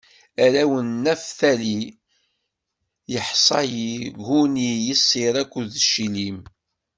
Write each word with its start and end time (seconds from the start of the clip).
Arraw 0.43 0.73
n 0.87 0.89
Naftali: 1.03 1.79
Yaḥṣayil, 3.13 4.03
Guni, 4.25 4.71
Yiṣir 4.85 5.33
akked 5.41 5.71
Cilim. 5.91 6.39